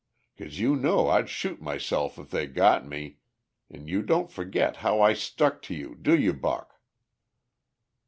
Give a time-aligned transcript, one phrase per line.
[0.35, 3.19] 'Cause you know I'd shoot myself if they got me,
[3.69, 6.79] an' you don't forget how I stuck to you, do you, Buck?"